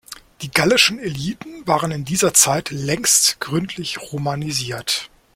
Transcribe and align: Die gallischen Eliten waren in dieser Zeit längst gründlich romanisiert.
Die 0.41 0.49
gallischen 0.49 0.97
Eliten 0.97 1.67
waren 1.67 1.91
in 1.91 2.05
dieser 2.05 2.33
Zeit 2.33 2.71
längst 2.71 3.39
gründlich 3.39 3.99
romanisiert. 3.99 5.11